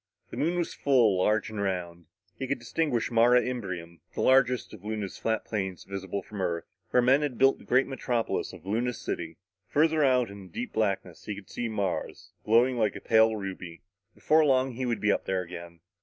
The 0.31 0.37
Moon 0.37 0.57
was 0.57 0.73
full, 0.73 1.19
large 1.19 1.51
and 1.51 1.61
round. 1.61 2.07
He 2.39 2.47
could 2.47 2.57
distinguish 2.57 3.11
Mare 3.11 3.35
Imbrium, 3.35 3.99
the 4.15 4.21
largest 4.21 4.73
of 4.73 4.83
Luna's 4.83 5.19
flat 5.19 5.45
plains 5.45 5.83
visible 5.83 6.23
from 6.23 6.41
Earth, 6.41 6.65
where 6.89 7.03
men 7.03 7.21
had 7.21 7.37
built 7.37 7.59
the 7.59 7.65
great 7.65 7.85
metropolis 7.85 8.51
of 8.51 8.65
Luna 8.65 8.93
City. 8.93 9.37
Farther 9.67 10.03
out 10.03 10.31
in 10.31 10.47
the 10.47 10.51
deep 10.51 10.73
blackness, 10.73 11.25
he 11.25 11.35
could 11.35 11.51
see 11.51 11.69
Mars, 11.69 12.31
glowing 12.43 12.79
like 12.79 12.95
a 12.95 12.99
pale 12.99 13.35
ruby. 13.35 13.83
Before 14.15 14.43
long 14.43 14.71
he 14.71 14.87
would 14.87 15.01
be 15.01 15.11
up 15.11 15.25
there 15.25 15.43
again. 15.43 15.81